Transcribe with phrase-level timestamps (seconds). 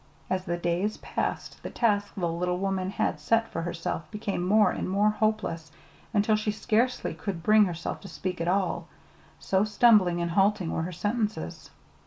[0.31, 4.71] As the days passed, the task the little woman had set for herself became more
[4.71, 5.71] and more hopeless,
[6.11, 8.87] until she scarcely could bring herself to speak at all,
[9.39, 11.69] so stumbling and halting were her sentences.